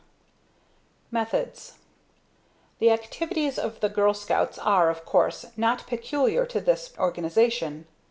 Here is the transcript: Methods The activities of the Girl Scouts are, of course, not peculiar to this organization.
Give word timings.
Methods 1.11 1.77
The 2.79 2.89
activities 2.89 3.59
of 3.59 3.81
the 3.81 3.87
Girl 3.89 4.15
Scouts 4.15 4.57
are, 4.57 4.89
of 4.89 5.05
course, 5.05 5.45
not 5.55 5.85
peculiar 5.85 6.43
to 6.47 6.59
this 6.59 6.91
organization. 6.97 7.85